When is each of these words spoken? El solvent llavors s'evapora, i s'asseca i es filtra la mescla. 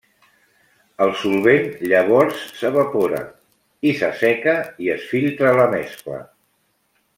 El 1.05 1.11
solvent 1.23 1.67
llavors 1.91 2.41
s'evapora, 2.61 3.21
i 3.91 3.93
s'asseca 4.01 4.57
i 4.87 4.91
es 4.97 5.07
filtra 5.13 5.55
la 5.61 5.69
mescla. 5.77 6.23